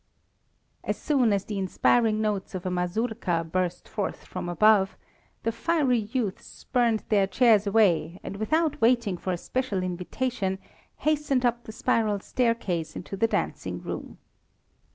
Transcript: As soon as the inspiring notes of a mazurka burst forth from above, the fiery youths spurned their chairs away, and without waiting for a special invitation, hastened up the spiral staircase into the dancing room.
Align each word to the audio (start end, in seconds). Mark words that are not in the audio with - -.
As 0.83 0.97
soon 0.97 1.31
as 1.31 1.45
the 1.45 1.59
inspiring 1.59 2.21
notes 2.21 2.55
of 2.55 2.65
a 2.65 2.71
mazurka 2.71 3.43
burst 3.51 3.87
forth 3.87 4.25
from 4.25 4.49
above, 4.49 4.97
the 5.43 5.51
fiery 5.51 5.99
youths 6.11 6.43
spurned 6.47 7.03
their 7.09 7.27
chairs 7.27 7.67
away, 7.67 8.19
and 8.23 8.37
without 8.37 8.81
waiting 8.81 9.15
for 9.15 9.31
a 9.31 9.37
special 9.37 9.83
invitation, 9.83 10.57
hastened 10.97 11.45
up 11.45 11.65
the 11.65 11.71
spiral 11.71 12.19
staircase 12.19 12.95
into 12.95 13.15
the 13.15 13.27
dancing 13.27 13.79
room. 13.79 14.17